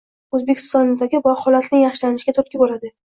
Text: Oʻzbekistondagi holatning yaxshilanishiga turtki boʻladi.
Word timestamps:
Oʻzbekistondagi 0.37 1.21
holatning 1.27 1.85
yaxshilanishiga 1.85 2.37
turtki 2.39 2.63
boʻladi. 2.65 2.93